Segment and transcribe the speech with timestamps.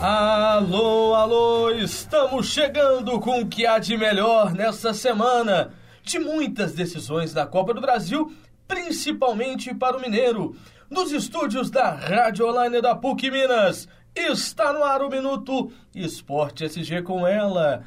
[0.00, 5.72] Alô, alô, estamos chegando com o que há de melhor nesta semana.
[6.02, 8.32] De muitas decisões da Copa do Brasil,
[8.66, 10.56] principalmente para o Mineiro.
[10.88, 17.02] Nos estúdios da Rádio Online da PUC Minas, está no ar o Minuto Esporte SG
[17.02, 17.84] com ela.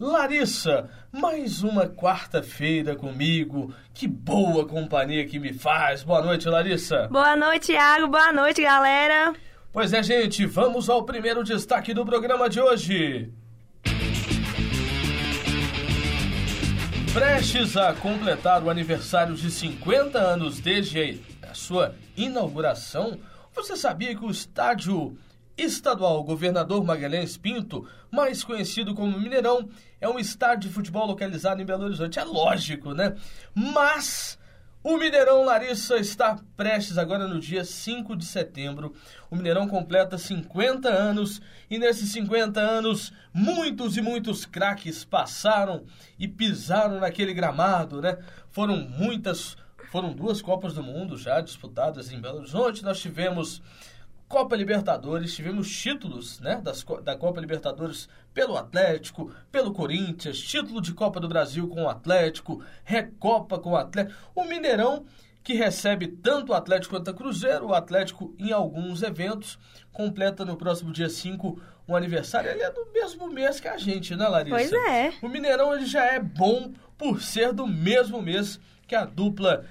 [0.00, 3.72] Larissa, mais uma quarta-feira comigo.
[3.94, 6.02] Que boa companhia que me faz.
[6.02, 7.08] Boa noite, Larissa.
[7.08, 8.08] Boa noite, Thiago.
[8.08, 9.32] Boa noite, galera.
[9.72, 13.32] Pois é, gente, vamos ao primeiro destaque do programa de hoje.
[17.14, 23.18] Prestes a completar o aniversário de 50 anos desde a sua inauguração,
[23.54, 25.16] você sabia que o estádio
[25.56, 31.64] estadual Governador Magalhães Pinto, mais conhecido como Mineirão, é um estádio de futebol localizado em
[31.64, 32.18] Belo Horizonte?
[32.18, 33.14] É lógico, né?
[33.54, 34.38] Mas
[34.84, 38.92] o Mineirão Larissa está prestes agora no dia 5 de setembro.
[39.30, 45.84] O Mineirão completa 50 anos e nesses 50 anos muitos e muitos craques passaram
[46.18, 48.18] e pisaram naquele gramado, né?
[48.50, 49.56] Foram muitas,
[49.92, 52.82] foram duas Copas do Mundo já disputadas em Belo Horizonte.
[52.82, 53.62] Nós tivemos
[54.32, 60.94] Copa Libertadores, tivemos títulos né, das, da Copa Libertadores pelo Atlético, pelo Corinthians, título de
[60.94, 64.18] Copa do Brasil com o Atlético, Recopa com o Atlético.
[64.34, 65.04] O Mineirão,
[65.44, 69.58] que recebe tanto o Atlético quanto o Cruzeiro, o Atlético em alguns eventos,
[69.92, 72.50] completa no próximo dia 5 um aniversário.
[72.50, 74.56] Ele é do mesmo mês que a gente, né, Larissa?
[74.56, 75.12] Pois é.
[75.20, 79.66] O Mineirão ele já é bom por ser do mesmo mês que a dupla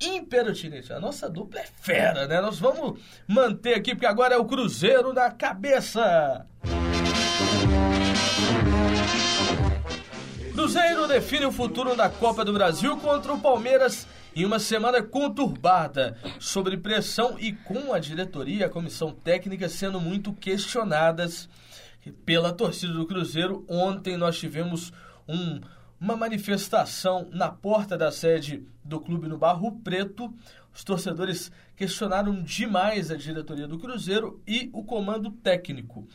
[0.00, 0.92] Imperatinense.
[0.92, 2.40] A nossa dupla é fera, né?
[2.40, 6.46] Nós vamos manter aqui, porque agora é o Cruzeiro na cabeça.
[10.52, 16.16] Cruzeiro define o futuro da Copa do Brasil contra o Palmeiras em uma semana conturbada,
[16.38, 21.48] sobre pressão e com a diretoria e a comissão técnica sendo muito questionadas
[22.24, 23.64] pela torcida do Cruzeiro.
[23.68, 24.92] Ontem nós tivemos
[25.28, 25.60] um
[26.00, 30.32] uma manifestação na porta da sede do clube no Barro Preto.
[30.72, 36.06] Os torcedores questionaram demais a diretoria do Cruzeiro e o comando técnico.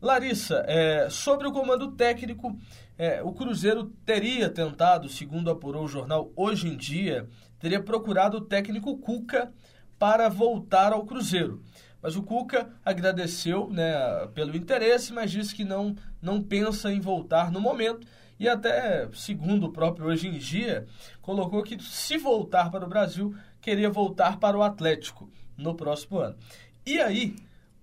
[0.00, 2.56] Larissa, é, sobre o comando técnico,
[2.96, 8.42] é, o Cruzeiro teria tentado, segundo apurou o jornal Hoje em Dia, teria procurado o
[8.42, 9.52] técnico Cuca
[9.98, 11.62] para voltar ao Cruzeiro.
[12.00, 13.92] Mas o Cuca agradeceu né,
[14.34, 18.06] pelo interesse, mas disse que não, não pensa em voltar no momento
[18.38, 20.86] e até, segundo o próprio Hoje em Dia,
[21.22, 26.36] colocou que se voltar para o Brasil, queria voltar para o Atlético no próximo ano.
[26.84, 27.34] E aí,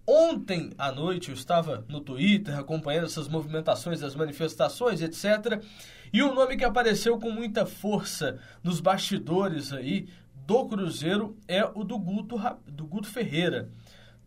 [0.07, 5.63] ontem à noite, eu estava no Twitter acompanhando essas movimentações, as manifestações, etc.
[6.11, 10.07] E o um nome que apareceu com muita força nos bastidores aí
[10.45, 13.69] do Cruzeiro é o do Guto, do Guto Ferreira.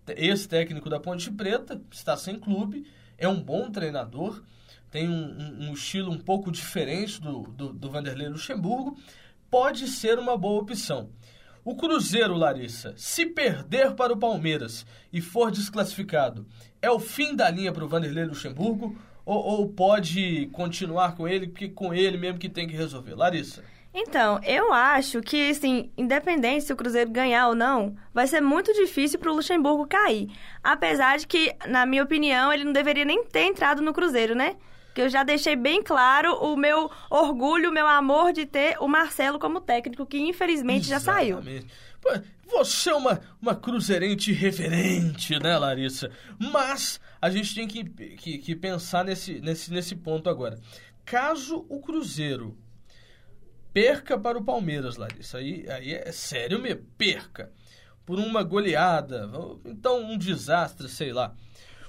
[0.09, 2.87] Ex-técnico da Ponte Preta, está sem clube,
[3.19, 4.43] é um bom treinador
[4.91, 8.97] tem um, um, estilo um pouco diferente do, do, do Vanderlei Luxemburgo,
[9.51, 11.11] pode ser uma boa opção.
[11.65, 16.47] O Cruzeiro, Larissa, se perder para o Palmeiras e for desclassificado,
[16.81, 21.49] é o fim da linha para o Vanderlei Luxemburgo ou, ou, pode continuar com ele,
[21.49, 23.17] porque com ele mesmo que tem que resolver?
[23.17, 23.65] Larissa.
[23.93, 28.73] Então, eu acho que, assim, independente se o Cruzeiro ganhar ou não, vai ser muito
[28.73, 30.29] difícil para o Luxemburgo cair.
[30.63, 34.55] Apesar de que, na minha opinião, ele não deveria nem ter entrado no Cruzeiro, né?
[34.97, 38.89] Que eu já deixei bem claro o meu orgulho, o meu amor de ter o
[38.89, 41.29] Marcelo como técnico, que infelizmente Exatamente.
[41.29, 41.67] já saiu.
[42.47, 46.11] Você é uma, uma cruzeirense reverente, né, Larissa?
[46.39, 50.59] Mas a gente tem que, que, que pensar nesse, nesse, nesse ponto agora.
[51.05, 52.57] Caso o Cruzeiro
[53.75, 57.53] perca para o Palmeiras, Larissa, aí, aí é sério mesmo, perca.
[58.07, 59.31] Por uma goleada,
[59.67, 61.35] então um desastre, sei lá.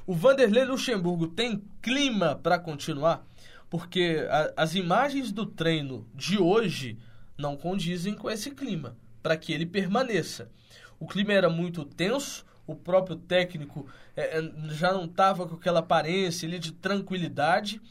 [0.07, 3.27] O Vanderlei Luxemburgo tem clima para continuar?
[3.69, 6.97] Porque a, as imagens do treino de hoje
[7.37, 10.49] não condizem com esse clima, para que ele permaneça.
[10.97, 15.79] O clima era muito tenso, o próprio técnico é, é já não estava com aquela
[15.79, 17.81] aparência ali de tranquilidade,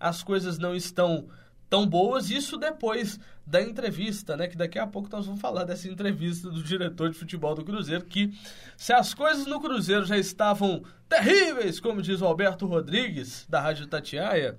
[0.00, 1.28] as coisas não estão
[1.68, 4.48] tão boas, isso depois da entrevista, né?
[4.48, 8.04] Que daqui a pouco nós vamos falar dessa entrevista do diretor de futebol do Cruzeiro,
[8.04, 8.32] que
[8.76, 13.86] se as coisas no Cruzeiro já estavam terríveis, como diz o Alberto Rodrigues, da Rádio
[13.86, 14.56] Tatiaia,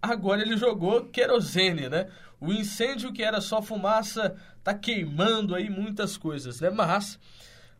[0.00, 2.08] agora ele jogou querosene, né?
[2.40, 6.70] O incêndio que era só fumaça tá queimando aí muitas coisas, né?
[6.70, 7.18] Mas,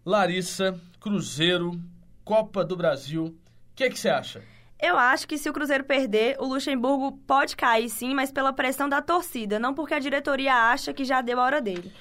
[0.04, 1.80] Larissa, Cruzeiro,
[2.24, 3.34] Copa do Brasil, o
[3.74, 4.42] que, que você acha?
[4.82, 8.88] Eu acho que se o Cruzeiro perder, o Luxemburgo pode cair sim, mas pela pressão
[8.88, 11.92] da torcida, não porque a diretoria acha que já deu a hora dele.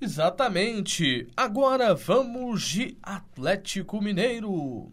[0.00, 1.26] Exatamente.
[1.36, 4.92] Agora vamos de Atlético Mineiro.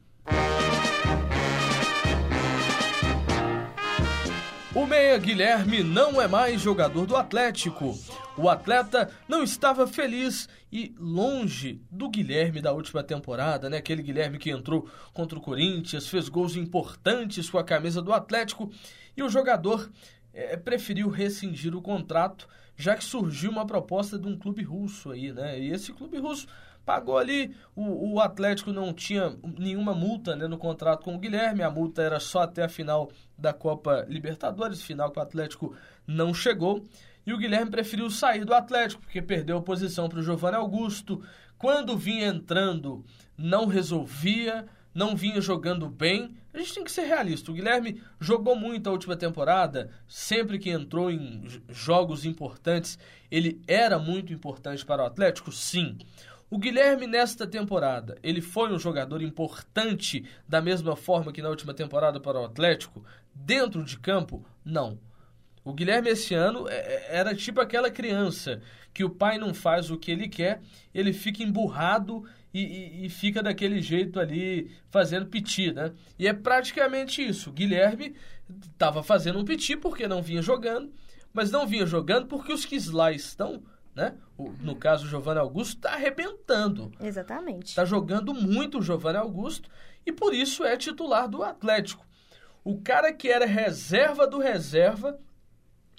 [4.73, 7.93] O meia Guilherme não é mais jogador do Atlético.
[8.37, 13.77] O atleta não estava feliz e longe do Guilherme da última temporada, né?
[13.77, 18.71] Aquele Guilherme que entrou contra o Corinthians, fez gols importantes com a camisa do Atlético
[19.15, 19.91] e o jogador
[20.33, 22.47] é, preferiu rescindir o contrato,
[22.77, 25.59] já que surgiu uma proposta de um clube russo aí, né?
[25.59, 26.47] E esse clube russo
[26.91, 31.63] pagou ali, o, o Atlético não tinha nenhuma multa né, no contrato com o Guilherme,
[31.63, 35.73] a multa era só até a final da Copa Libertadores, final que o Atlético
[36.05, 36.83] não chegou.
[37.25, 41.23] E o Guilherme preferiu sair do Atlético, porque perdeu a posição para o Giovanni Augusto.
[41.57, 43.05] Quando vinha entrando,
[43.37, 46.35] não resolvia, não vinha jogando bem.
[46.53, 47.51] A gente tem que ser realista.
[47.51, 52.99] O Guilherme jogou muito a última temporada, sempre que entrou em jogos importantes,
[53.29, 55.97] ele era muito importante para o Atlético, sim.
[56.51, 61.73] O Guilherme, nesta temporada, ele foi um jogador importante da mesma forma que na última
[61.73, 63.05] temporada para o Atlético?
[63.33, 64.45] Dentro de campo?
[64.65, 64.99] Não.
[65.63, 68.61] O Guilherme esse ano é, é, era tipo aquela criança
[68.93, 70.59] que o pai não faz o que ele quer,
[70.93, 75.93] ele fica emburrado e, e, e fica daquele jeito ali fazendo piti, né?
[76.19, 77.49] E é praticamente isso.
[77.49, 78.13] O Guilherme
[78.73, 80.91] estava fazendo um piti porque não vinha jogando,
[81.31, 83.63] mas não vinha jogando porque os que lá estão
[83.95, 84.15] né?
[84.37, 86.91] O, no caso, o Giovanni Augusto está arrebentando.
[86.99, 87.67] Exatamente.
[87.67, 89.69] Está jogando muito o Giovanni Augusto
[90.05, 92.05] e por isso é titular do Atlético.
[92.63, 95.19] O cara que era reserva do reserva,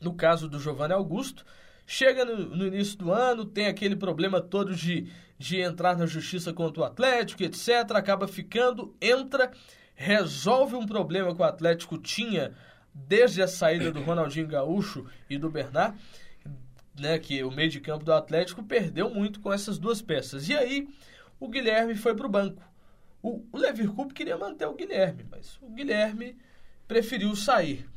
[0.01, 1.45] no caso do Giovanni Augusto,
[1.87, 6.53] chega no, no, início do ano, tem aquele problema todo de, de entrar na justiça
[6.53, 7.91] contra o Atlético, etc.
[7.95, 9.51] Acaba ficando, entra,
[9.95, 12.53] resolve um problema que o Atlético tinha
[12.95, 15.99] desde a saída do Ronaldinho Gaúcho e do Bernard
[16.99, 20.49] né, que o meio de campo do Atlético perdeu muito com essas duas peças.
[20.49, 20.89] E aí
[21.41, 22.63] o Guilherme foi para o banco.
[23.23, 26.37] O, Leverkusen queria manter o Guilherme, mas o Guilherme
[26.89, 27.89] preferiu sair.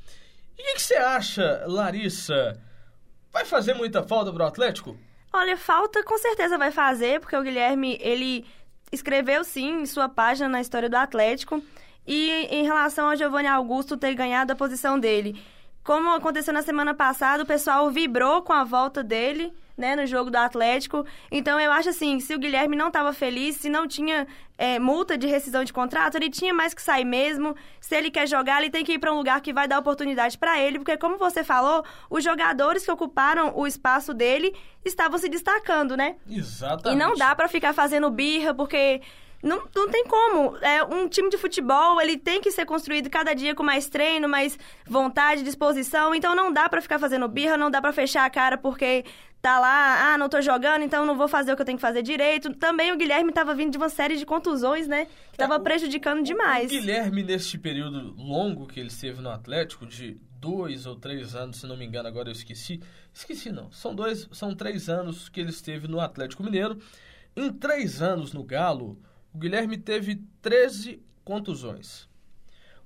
[0.57, 2.61] E o que você acha, Larissa?
[3.31, 4.97] Vai fazer muita falta para o Atlético?
[5.33, 8.45] Olha, falta com certeza vai fazer, porque o Guilherme, ele
[8.91, 11.61] escreveu sim em sua página na história do Atlético.
[12.07, 15.35] E em relação ao Giovanni Augusto ter ganhado a posição dele,
[15.85, 20.31] como aconteceu na semana passada, o pessoal vibrou com a volta dele, né, no jogo
[20.31, 21.05] do Atlético.
[21.31, 24.25] Então eu acho assim, se o Guilherme não estava feliz, se não tinha
[24.57, 27.55] é, multa de rescisão de contrato, ele tinha mais que sair mesmo.
[27.79, 30.39] Se ele quer jogar, ele tem que ir para um lugar que vai dar oportunidade
[30.39, 35.29] para ele, porque como você falou, os jogadores que ocuparam o espaço dele estavam se
[35.29, 36.15] destacando, né?
[36.27, 36.95] Exatamente.
[36.95, 39.03] E não dá para ficar fazendo birra, porque
[39.45, 40.57] não, não tem como.
[40.57, 44.27] É, um time de futebol, ele tem que ser construído cada dia com mais treino,
[44.27, 44.57] mais
[44.87, 46.15] vontade, disposição.
[46.15, 49.05] Então não dá para ficar fazendo birra, não dá para fechar a cara porque
[49.43, 51.81] tá lá, ah, não tô jogando, então não vou fazer o que eu tenho que
[51.81, 52.51] fazer direito.
[52.55, 55.05] Também o Guilherme tava vindo de uma série de contusões, né?
[55.31, 56.71] Que tava é, prejudicando demais.
[56.71, 61.57] O Guilherme, neste período longo que ele esteve no Atlético, de dois ou três anos,
[61.57, 62.81] se não me engano, agora eu esqueci.
[63.13, 63.71] Esqueci não.
[63.71, 66.79] São dois, são três anos que ele esteve no Atlético Mineiro.
[67.35, 68.97] Em três anos no Galo,
[69.35, 72.07] o Guilherme teve 13 contusões.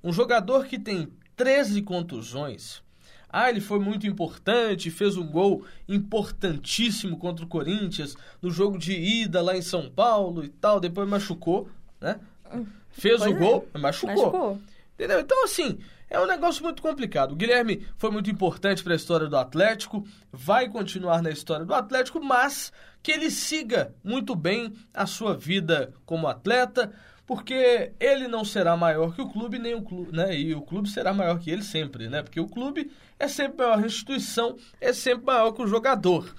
[0.02, 2.82] Um jogador que tem 13 contusões.
[3.28, 8.92] Ah, ele foi muito importante, fez um gol importantíssimo contra o Corinthians no jogo de
[8.92, 11.68] ida lá em São Paulo e tal, depois machucou,
[12.00, 12.18] né?
[12.90, 13.38] Fez pois o é.
[13.38, 14.16] gol, machucou.
[14.16, 14.60] machucou.
[15.00, 15.18] Entendeu?
[15.18, 15.78] Então, assim,
[16.10, 17.32] é um negócio muito complicado.
[17.32, 21.72] O Guilherme foi muito importante para a história do Atlético, vai continuar na história do
[21.72, 22.70] Atlético, mas
[23.02, 26.92] que ele siga muito bem a sua vida como atleta,
[27.26, 30.38] porque ele não será maior que o clube, nem o clube, né?
[30.38, 32.22] E o clube será maior que ele sempre, né?
[32.22, 36.30] Porque o clube é sempre maior, a instituição é sempre maior que o jogador,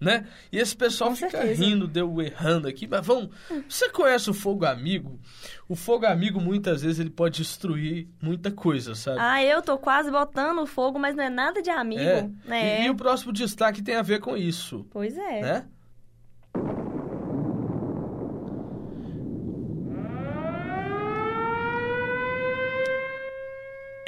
[0.00, 0.26] né?
[0.50, 1.62] E esse pessoal Com fica certeza.
[1.62, 3.30] rindo, deu errando aqui, mas vamos.
[3.68, 5.20] Você conhece o fogo amigo?
[5.68, 9.18] O fogo amigo muitas vezes ele pode destruir muita coisa, sabe?
[9.20, 12.00] Ah, eu tô quase botando fogo, mas não é nada de amigo.
[12.00, 12.30] É.
[12.48, 12.82] é.
[12.82, 14.86] E, e o próximo destaque tem a ver com isso.
[14.90, 15.40] Pois é.
[15.42, 15.66] Né?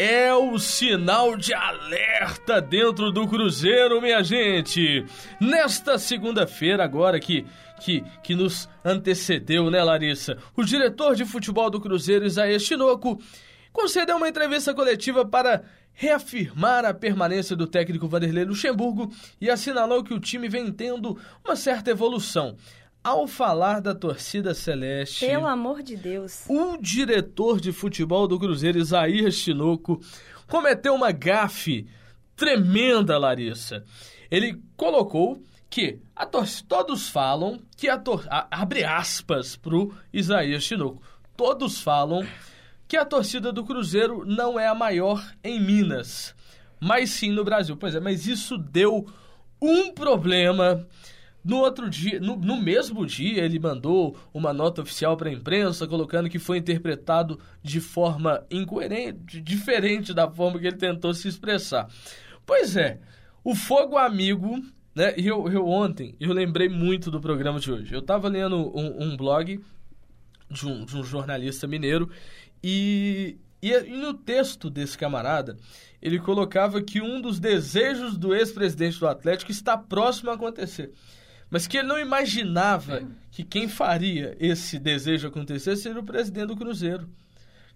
[0.03, 5.07] É o sinal de alerta dentro do Cruzeiro, minha gente.
[5.41, 7.47] Nesta segunda-feira, agora que,
[7.81, 10.37] que, que nos antecedeu, né, Larissa?
[10.57, 13.23] O diretor de futebol do Cruzeiro, Isaías Tinoco,
[13.73, 19.09] concedeu uma entrevista coletiva para reafirmar a permanência do técnico Vanderlei Luxemburgo
[19.41, 22.57] e assinalou que o time vem tendo uma certa evolução.
[23.05, 25.27] Ao falar da torcida celeste.
[25.27, 26.45] Pelo amor de Deus.
[26.49, 30.01] O diretor de futebol do Cruzeiro, Isaías Chinoco,
[30.47, 31.89] cometeu uma gafe
[32.37, 33.85] tremenda, Larissa.
[34.31, 41.03] Ele colocou que a todos falam que a tor abre aspas pro Isaías Chinoco.
[41.37, 42.27] Todos falam
[42.87, 46.35] que a torcida do Cruzeiro não é a maior em Minas,
[46.79, 47.75] mas sim no Brasil.
[47.75, 49.07] Pois é, mas isso deu
[49.61, 50.87] um problema.
[51.45, 55.87] No outro dia, no, no mesmo dia, ele mandou uma nota oficial para a imprensa
[55.87, 61.89] colocando que foi interpretado de forma incoerente, diferente da forma que ele tentou se expressar.
[62.47, 63.01] Pois é,
[63.43, 64.63] o Fogo Amigo
[64.95, 65.15] né?
[65.17, 67.95] E eu, eu ontem, eu lembrei muito do programa de hoje.
[67.95, 69.61] Eu estava lendo um, um blog
[70.51, 72.11] de um, de um, jornalista mineiro
[72.63, 75.57] e, e, e, no texto desse camarada,
[76.01, 80.93] ele colocava que um dos desejos do ex-presidente do Atlético está próximo a acontecer.
[81.53, 86.57] Mas que ele não imaginava que quem faria esse desejo acontecer seria o presidente do
[86.57, 87.07] Cruzeiro.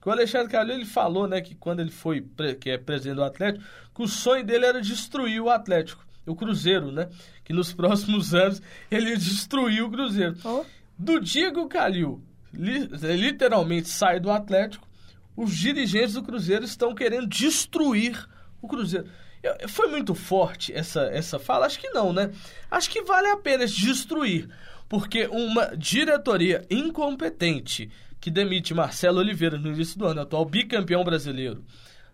[0.00, 2.26] Que o Alexandre Calil ele falou, né, que quando ele foi
[2.58, 3.62] que é presidente do Atlético,
[3.94, 7.08] que o sonho dele era destruir o Atlético o Cruzeiro, né?
[7.44, 10.36] Que nos próximos anos ele destruiu o Cruzeiro.
[10.42, 10.64] Oh.
[10.98, 14.88] Do dia que o Calil li, literalmente sai do Atlético,
[15.36, 18.26] os dirigentes do Cruzeiro estão querendo destruir
[18.60, 19.06] o Cruzeiro.
[19.68, 21.66] Foi muito forte essa, essa fala?
[21.66, 22.30] Acho que não, né?
[22.70, 24.48] Acho que vale a pena destruir.
[24.88, 31.64] Porque uma diretoria incompetente que demite Marcelo Oliveira no início do ano, atual bicampeão brasileiro,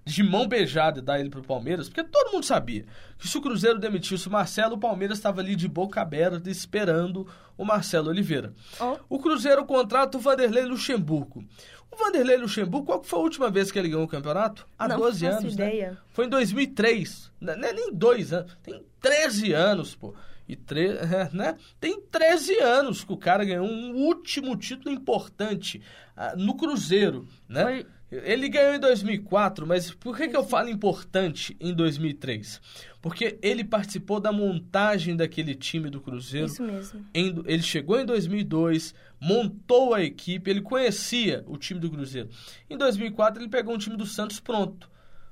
[0.04, 2.84] de mão beijada dar ele pro Palmeiras, porque todo mundo sabia
[3.18, 7.26] que se o Cruzeiro demitisse o Marcelo, o Palmeiras estava ali de boca aberta esperando
[7.56, 8.52] o Marcelo Oliveira.
[8.80, 8.96] Oh.
[9.08, 11.44] O Cruzeiro contrata o Vanderlei Luxemburgo.
[11.90, 14.66] O Vanderlei Luxemburgo, qual foi a última vez que ele ganhou o campeonato?
[14.78, 15.68] Há Não 12 anos, né?
[15.68, 15.90] ideia.
[15.92, 15.96] Né?
[16.08, 17.30] Foi em 2003.
[17.40, 20.14] Não é nem dois anos, tem 13 anos, pô.
[20.48, 20.98] E tre...
[21.32, 21.56] né?
[21.78, 25.80] Tem 13 anos que o cara ganhou um último título importante
[26.16, 27.62] uh, no Cruzeiro, né?
[27.62, 32.60] Foi ele ganhou em 2004, mas por que, que eu falo importante em 2003?
[33.00, 36.46] Porque ele participou da montagem daquele time do Cruzeiro.
[36.46, 37.06] Isso mesmo.
[37.14, 42.28] Em, ele chegou em 2002, montou a equipe, ele conhecia o time do Cruzeiro.
[42.68, 44.90] Em 2004, ele pegou um time do Santos pronto.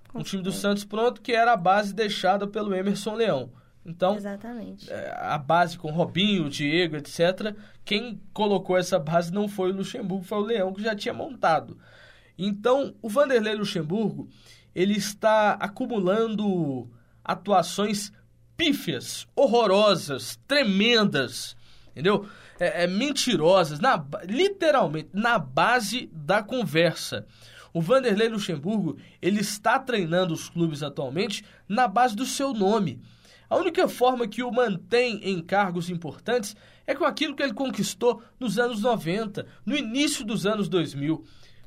[0.09, 3.53] Com um time do Santos pronto que era a base deixada pelo Emerson Leão.
[3.85, 4.91] Então, Exatamente.
[4.91, 7.55] É, a base com Robinho, Diego, etc.
[7.85, 11.79] Quem colocou essa base não foi o Luxemburgo, foi o Leão que já tinha montado.
[12.43, 14.27] Então, o Vanderlei Luxemburgo,
[14.75, 16.91] ele está acumulando
[17.23, 18.11] atuações
[18.57, 21.55] pífias, horrorosas, tremendas,
[21.91, 22.27] entendeu?
[22.59, 27.27] É, é, mentirosas, na, literalmente, na base da conversa.
[27.75, 33.03] O Vanderlei Luxemburgo, ele está treinando os clubes atualmente na base do seu nome.
[33.51, 36.57] A única forma que o mantém em cargos importantes
[36.87, 41.23] é com aquilo que ele conquistou nos anos 90, no início dos anos 2000.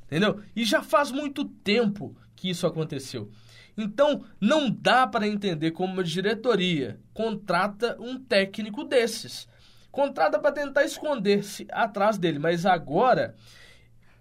[0.05, 0.41] Entendeu?
[0.55, 3.31] E já faz muito tempo que isso aconteceu.
[3.77, 9.48] Então, não dá para entender como uma diretoria contrata um técnico desses.
[9.91, 13.36] Contrata para tentar esconder-se atrás dele, mas agora,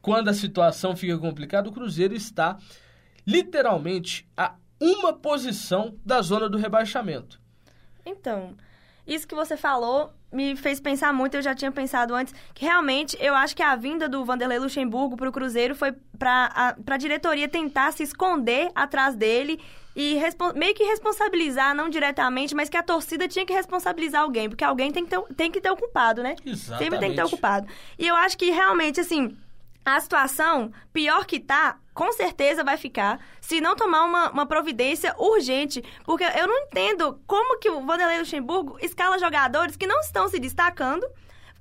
[0.00, 2.58] quando a situação fica complicada, o Cruzeiro está
[3.26, 7.40] literalmente a uma posição da zona do rebaixamento.
[8.04, 8.56] Então,
[9.06, 13.16] isso que você falou me fez pensar muito, eu já tinha pensado antes, que realmente
[13.20, 17.48] eu acho que a vinda do Vanderlei Luxemburgo para o Cruzeiro foi para a diretoria
[17.48, 19.60] tentar se esconder atrás dele
[19.94, 20.18] e
[20.54, 24.90] meio que responsabilizar, não diretamente, mas que a torcida tinha que responsabilizar alguém, porque alguém
[24.90, 26.34] tem que ter, tem que ter o culpado, né?
[26.46, 26.84] Exatamente.
[26.84, 27.68] Sempre tem que ter o culpado.
[27.98, 29.36] E eu acho que realmente, assim,
[29.84, 35.14] a situação, pior que tá, com certeza vai ficar se não tomar uma, uma providência
[35.18, 35.82] urgente.
[36.04, 40.38] Porque eu não entendo como que o Vanderlei Luxemburgo escala jogadores que não estão se
[40.38, 41.06] destacando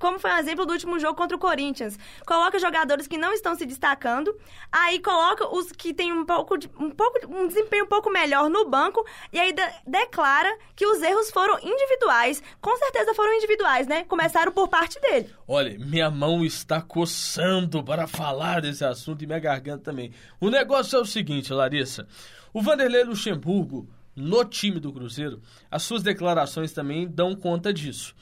[0.02, 1.98] como foi um exemplo do último jogo contra o Corinthians.
[2.26, 4.36] Coloca jogadores que não estão se destacando,
[4.72, 8.50] aí coloca os que têm um pouco, de, um pouco um desempenho um pouco melhor
[8.50, 12.42] no banco e aí de, declara que os erros foram individuais.
[12.60, 14.04] Com certeza foram individuais, né?
[14.06, 15.30] Começaram por parte dele.
[15.48, 20.12] Olha, minha mão está coçando para falar desse assunto e minha garganta também.
[20.40, 22.08] O negócio é o seguinte, Larissa.
[22.52, 28.16] O Vanderlei Luxemburgo, no time do Cruzeiro, as suas declarações também dão conta disso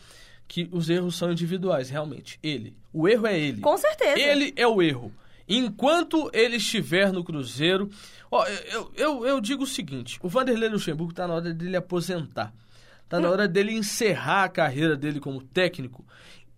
[0.50, 2.39] que os erros são individuais, realmente.
[2.41, 2.75] Ele.
[2.91, 3.62] O erro é ele.
[3.62, 4.20] Com certeza.
[4.20, 5.13] Ele é o erro.
[5.48, 7.89] Enquanto ele estiver no Cruzeiro.
[8.32, 12.51] Ó, eu, eu, eu digo o seguinte: o Vanderlei Luxemburgo está na hora dele aposentar.
[13.03, 16.03] Está na hora dele encerrar a carreira dele como técnico.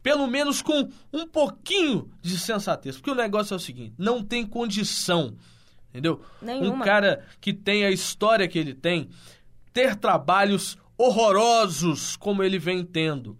[0.01, 2.95] Pelo menos com um pouquinho de sensatez.
[2.95, 5.35] Porque o negócio é o seguinte: não tem condição.
[5.89, 6.21] Entendeu?
[6.41, 6.75] Nenhuma.
[6.75, 9.09] Um cara que tem a história que ele tem,
[9.73, 13.37] ter trabalhos horrorosos como ele vem tendo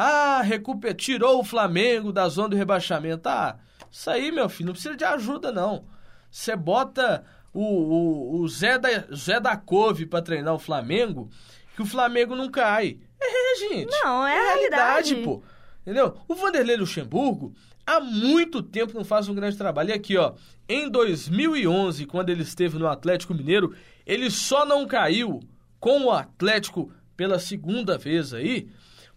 [0.00, 0.94] ah, recuper...
[0.94, 3.28] tirou o Flamengo da zona do rebaixamento.
[3.28, 3.58] Ah,
[3.90, 5.86] isso aí, meu filho, não precisa de ajuda, não.
[6.30, 11.28] Você bota o, o, o Zé, da, Zé da Cove para treinar o Flamengo,
[11.74, 13.00] que o Flamengo não cai.
[13.20, 13.90] É, gente.
[13.90, 15.16] Não, é, é a realidade.
[15.16, 15.42] pô.
[15.82, 16.16] Entendeu?
[16.28, 17.52] O Vanderlei Luxemburgo
[17.84, 19.90] há muito tempo não faz um grande trabalho.
[19.90, 20.34] E aqui, ó,
[20.68, 23.74] em 2011, quando ele esteve no Atlético Mineiro,
[24.06, 25.40] ele só não caiu
[25.80, 28.68] com o Atlético pela segunda vez aí,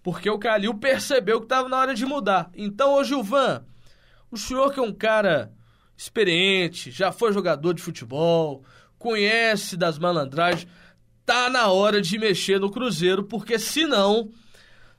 [0.03, 2.49] porque o Calil percebeu que estava na hora de mudar.
[2.55, 3.63] Então, ô Gilvan,
[4.31, 5.51] o senhor que é um cara
[5.95, 8.63] experiente, já foi jogador de futebol,
[8.97, 10.67] conhece das malandragens,
[11.25, 14.31] tá na hora de mexer no Cruzeiro, porque senão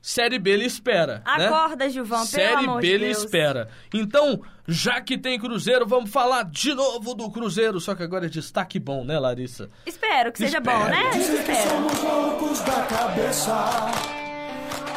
[0.01, 1.23] Série B ele espera.
[1.25, 1.45] Né?
[1.45, 1.89] Acorda, né?
[1.89, 3.17] Gilvão, Série pelo B de ele Deus.
[3.19, 3.69] espera.
[3.93, 7.79] Então, já que tem Cruzeiro, vamos falar de novo do Cruzeiro.
[7.79, 9.69] Só que agora é destaque bom, né, Larissa?
[9.85, 10.77] Espero que seja Espero.
[10.77, 11.09] bom, né?
[11.11, 14.22] Dizem que somos loucos da cabeça.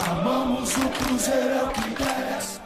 [0.08, 2.60] Amamos o Cruzeiro, é o que interessa.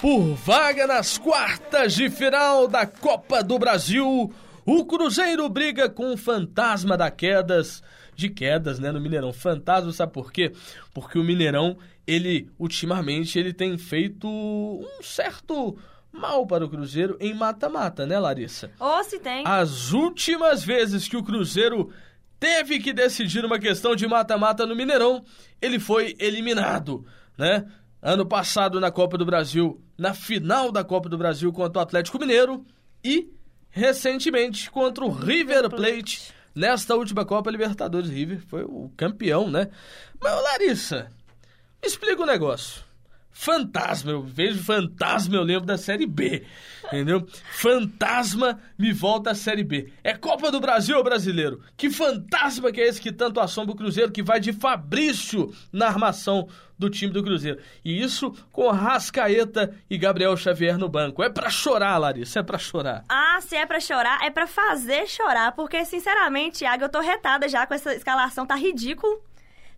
[0.00, 4.32] Por vaga nas quartas de final da Copa do Brasil,
[4.64, 7.82] o Cruzeiro briga com o fantasma da quedas,
[8.14, 9.30] de quedas, né, no Mineirão.
[9.30, 10.52] Fantasma, sabe por quê?
[10.94, 11.76] Porque o Mineirão,
[12.06, 15.76] ele, ultimamente, ele tem feito um certo
[16.10, 18.70] mal para o Cruzeiro em mata-mata, né, Larissa?
[18.80, 19.46] Ou se tem.
[19.46, 21.92] As últimas vezes que o Cruzeiro
[22.38, 25.24] teve que decidir uma questão de mata-mata no Mineirão,
[25.60, 27.66] ele foi eliminado, né?
[28.00, 32.18] Ano passado na Copa do Brasil, na final da Copa do Brasil contra o Atlético
[32.18, 32.64] Mineiro
[33.02, 33.30] e
[33.70, 36.32] recentemente contra o River Plate.
[36.54, 39.68] Nesta última Copa Libertadores, River foi o campeão, né?
[40.18, 41.10] Mas, Larissa,
[41.82, 42.85] me explica um negócio.
[43.38, 46.46] Fantasma, eu vejo fantasma, eu lembro da Série B,
[46.86, 47.28] entendeu?
[47.52, 49.92] Fantasma me volta à Série B.
[50.02, 51.60] É Copa do Brasil, brasileiro?
[51.76, 55.86] Que fantasma que é esse que tanto assombra o Cruzeiro, que vai de Fabrício na
[55.86, 57.60] armação do time do Cruzeiro?
[57.84, 61.22] E isso com Rascaeta e Gabriel Xavier no banco.
[61.22, 63.04] É pra chorar, Larissa, é pra chorar.
[63.06, 65.52] Ah, se é pra chorar, é pra fazer chorar.
[65.52, 69.20] Porque, sinceramente, Thiago, eu tô retada já com essa escalação, tá ridículo.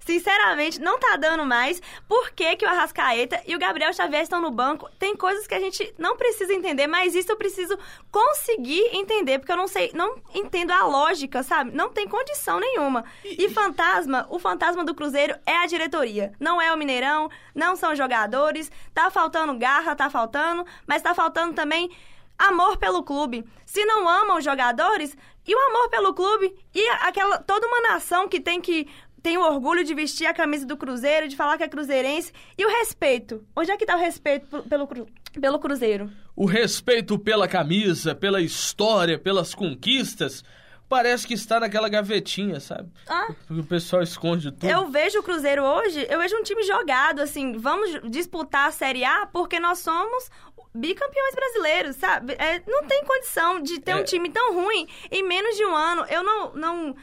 [0.08, 1.82] Sinceramente, não tá dando mais.
[2.08, 4.88] Por que, que o Arrascaeta e o Gabriel Xavier estão no banco?
[4.98, 7.78] Tem coisas que a gente não precisa entender, mas isso eu preciso
[8.10, 11.72] conseguir entender, porque eu não sei, não entendo a lógica, sabe?
[11.72, 13.04] Não tem condição nenhuma.
[13.22, 16.32] E fantasma, o fantasma do Cruzeiro é a diretoria.
[16.40, 18.72] Não é o Mineirão, não são jogadores.
[18.94, 21.90] Tá faltando garra, tá faltando, mas tá faltando também
[22.38, 23.44] amor pelo clube.
[23.66, 25.14] Se não amam os jogadores,
[25.48, 28.86] e o amor pelo clube, e aquela toda uma nação que tem que
[29.28, 32.64] tem o orgulho de vestir a camisa do Cruzeiro, de falar que é cruzeirense, e
[32.64, 33.44] o respeito.
[33.54, 34.88] Onde é que tá o respeito pelo,
[35.38, 36.10] pelo Cruzeiro?
[36.34, 40.42] O respeito pela camisa, pela história, pelas conquistas,
[40.88, 42.88] parece que está naquela gavetinha, sabe?
[43.06, 43.28] Ah.
[43.50, 44.64] O pessoal esconde tudo.
[44.70, 49.04] Eu vejo o Cruzeiro hoje, eu vejo um time jogado, assim, vamos disputar a Série
[49.04, 50.30] A porque nós somos
[50.74, 52.32] bicampeões brasileiros, sabe?
[52.38, 53.96] É, não tem condição de ter É.
[53.96, 56.06] um time tão ruim em menos de um ano.
[56.08, 56.96] Eu não, não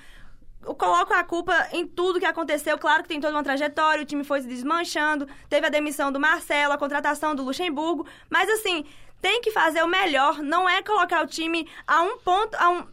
[0.65, 2.77] eu coloco a culpa em tudo que aconteceu.
[2.77, 6.19] Claro que tem toda uma trajetória, o time foi se desmanchando, teve a demissão do
[6.19, 8.83] Marcelo, a contratação do Luxemburgo, mas assim,
[9.21, 12.83] tem que fazer o melhor, não é colocar o time a um ponto, a um,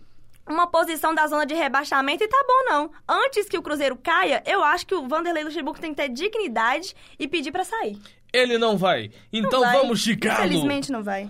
[0.48, 2.90] uma posição da zona de rebaixamento e tá bom, não.
[3.08, 6.94] Antes que o Cruzeiro caia, eu acho que o Vanderlei Luxemburgo tem que ter dignidade
[7.18, 7.98] e pedir pra sair.
[8.32, 9.11] Ele não vai.
[9.32, 9.76] Não Então vai.
[9.76, 10.44] vamos galo.
[10.44, 11.28] Infelizmente não vai.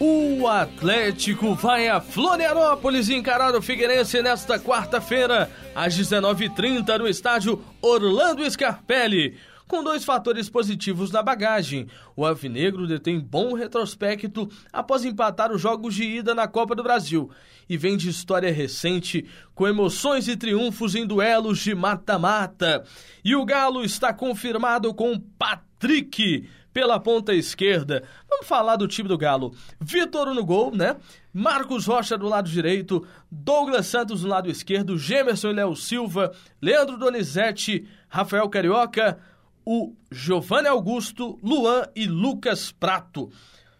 [0.00, 8.48] O Atlético vai a Florianópolis encarar o Figueirense nesta quarta-feira, às 19h30, no estádio Orlando
[8.48, 9.36] Scarpelli.
[9.66, 15.96] Com dois fatores positivos na bagagem, o Alvinegro detém bom retrospecto após empatar os jogos
[15.96, 17.28] de ida na Copa do Brasil
[17.68, 22.84] e vem de história recente com emoções e triunfos em duelos de mata-mata.
[23.24, 28.02] E o Galo está confirmado com Patrick pela ponta esquerda.
[28.28, 29.54] Vamos falar do time do Galo.
[29.80, 30.96] Vitor no gol, né?
[31.32, 36.96] Marcos Rocha do lado direito, Douglas Santos do lado esquerdo, Gemerson e Léo Silva, Leandro
[36.96, 39.18] Donizete, Rafael Carioca,
[39.64, 43.30] o Giovanni Augusto, Luan e Lucas Prato.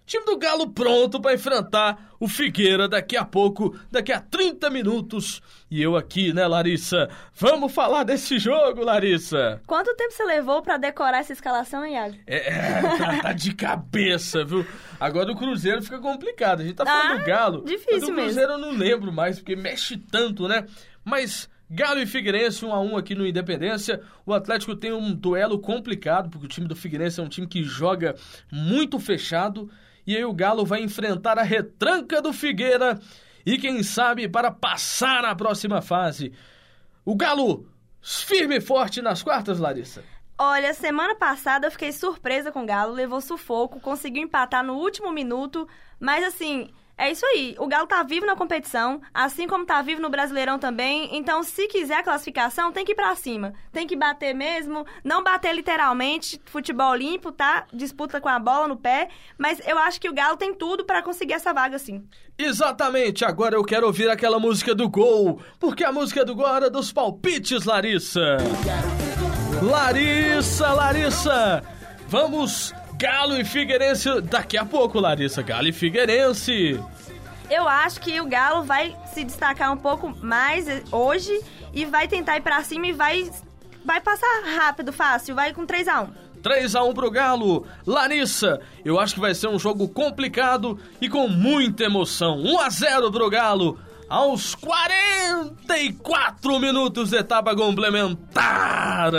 [0.09, 5.43] Time do Galo pronto para enfrentar o Figueira daqui a pouco, daqui a 30 minutos.
[5.71, 7.11] E eu aqui, né, Larissa?
[7.35, 9.61] Vamos falar desse jogo, Larissa.
[9.67, 12.17] Quanto tempo você levou pra decorar essa escalação, hein, Iago?
[12.27, 14.67] É, tá, tá de cabeça, viu?
[14.99, 16.61] Agora o Cruzeiro fica complicado.
[16.63, 17.65] A gente tá falando Ah, do Galo.
[17.67, 18.23] difícil do mesmo.
[18.23, 20.65] Cruzeiro eu não lembro mais, porque mexe tanto, né?
[21.05, 24.01] Mas Galo e Figueirense, um a um aqui no Independência.
[24.25, 27.63] O Atlético tem um duelo complicado, porque o time do Figueirense é um time que
[27.63, 28.15] joga
[28.51, 29.71] muito fechado.
[30.09, 32.99] E aí o Galo vai enfrentar a retranca do Figueira.
[33.45, 36.33] E quem sabe para passar na próxima fase.
[37.05, 37.69] O Galo
[38.01, 40.03] firme e forte nas quartas, Larissa.
[40.39, 45.13] Olha, semana passada eu fiquei surpresa com o Galo, levou sufoco, conseguiu empatar no último
[45.13, 45.69] minuto,
[46.01, 47.55] mas assim, É isso aí.
[47.61, 51.17] O Galo tá vivo na competição, assim como tá vivo no Brasileirão também.
[51.17, 53.55] Então, se quiser a classificação, tem que ir pra cima.
[53.73, 54.85] Tem que bater mesmo.
[55.05, 56.41] Não bater literalmente.
[56.47, 57.67] Futebol limpo, tá?
[57.73, 59.09] Disputa com a bola no pé.
[59.39, 62.05] Mas eu acho que o Galo tem tudo para conseguir essa vaga, sim.
[62.37, 63.25] Exatamente.
[63.25, 65.41] Agora eu quero ouvir aquela música do gol.
[65.61, 68.39] Porque a música do gol era dos palpites, Larissa.
[69.63, 71.63] Larissa, Larissa.
[72.09, 75.41] Vamos Galo e Figueirense daqui a pouco, Larissa.
[75.41, 76.83] Galo e Figueirense.
[77.49, 81.41] Eu acho que o Galo vai se destacar um pouco mais hoje
[81.73, 83.31] e vai tentar ir pra cima e vai,
[83.85, 85.37] vai passar rápido, fácil.
[85.37, 86.09] Vai com 3 a 1
[86.43, 87.65] 3 a 1 pro Galo.
[87.87, 92.41] Larissa, eu acho que vai ser um jogo complicado e com muita emoção.
[92.41, 93.79] 1 a 0 pro Galo.
[94.09, 99.13] Aos 44 minutos de etapa complementar.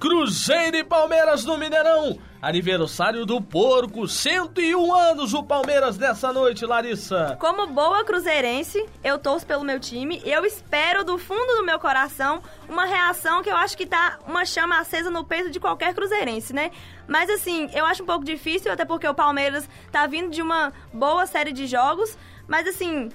[0.00, 2.18] Cruzeiro e Palmeiras no Mineirão.
[2.42, 7.36] Aniversário do porco, 101 anos o Palmeiras nessa noite, Larissa.
[7.38, 10.20] Como boa cruzeirense, eu torço pelo meu time.
[10.24, 14.44] Eu espero do fundo do meu coração uma reação que eu acho que tá uma
[14.44, 16.72] chama acesa no peito de qualquer cruzeirense, né?
[17.06, 20.72] Mas assim, eu acho um pouco difícil, até porque o Palmeiras tá vindo de uma
[20.92, 22.18] boa série de jogos.
[22.48, 23.08] Mas assim,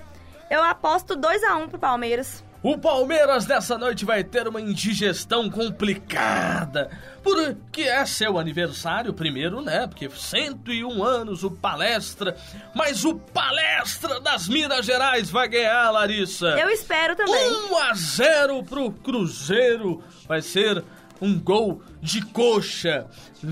[0.49, 2.46] eu aposto 2 a 1 um pro Palmeiras.
[2.67, 6.91] O Palmeiras dessa noite vai ter uma indigestão complicada.
[7.23, 9.87] Porque é seu aniversário, primeiro, né?
[9.87, 12.35] Porque 101 anos o palestra.
[12.75, 16.47] Mas o palestra das Minas Gerais vai ganhar, Larissa.
[16.59, 17.33] Eu espero também.
[17.71, 20.03] 1 a 0 pro Cruzeiro.
[20.27, 20.83] Vai ser
[21.21, 23.07] um gol de coxa.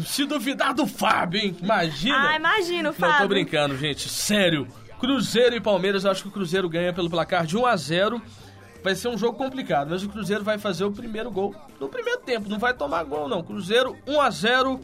[0.06, 1.56] Se duvidar do Fábio, hein?
[1.62, 2.32] Imagina.
[2.32, 3.14] Ah, imagino, Fábio.
[3.14, 4.10] Não tô brincando, gente.
[4.10, 4.68] Sério.
[5.00, 8.22] Cruzeiro e Palmeiras, eu acho que o Cruzeiro ganha pelo placar de 1 a 0
[8.86, 12.20] vai ser um jogo complicado, mas o Cruzeiro vai fazer o primeiro gol no primeiro
[12.20, 13.42] tempo, não vai tomar gol não.
[13.42, 14.80] Cruzeiro 1 a 0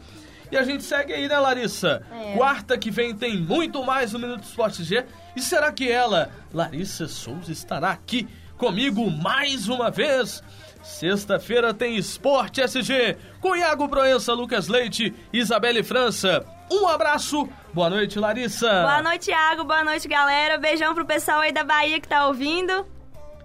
[0.50, 2.02] e a gente segue aí, né, Larissa?
[2.10, 2.36] É.
[2.36, 5.06] Quarta que vem tem muito mais no Minuto Esporte G.
[5.36, 10.42] E será que ela, Larissa Souza, estará aqui comigo mais uma vez?
[10.82, 16.44] Sexta-feira tem Esporte SG com Iago Proença, Lucas Leite, Isabelle França.
[16.68, 18.68] Um abraço, boa noite, Larissa.
[18.68, 20.58] Boa noite, Iago, boa noite, galera.
[20.58, 22.84] Beijão pro pessoal aí da Bahia que tá ouvindo.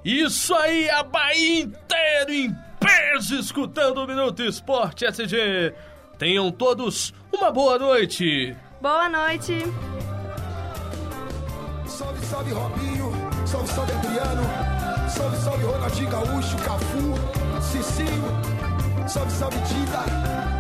[0.08, 5.74] Isso aí, a Bahia inteira em peso escutando o Minuto Esporte SG.
[6.18, 8.56] Tenham todos uma boa noite.
[8.82, 9.66] Boa noite.
[11.86, 13.12] Salve, salve Robinho,
[13.46, 14.44] salve, salve Adriano,
[15.10, 20.57] salve, salve Ronaldinho Gaúcho, Cafu, Cicinho, salve, salve Dida.